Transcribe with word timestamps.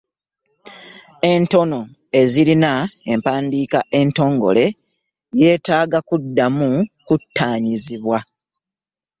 Entono 1.31 1.79
ezirina 2.21 2.71
empandiika 3.11 3.79
entongole, 3.99 4.65
yeetaaga 5.39 5.99
kuddamu 6.09 6.69
kuttaanyizibwa. 7.07 8.17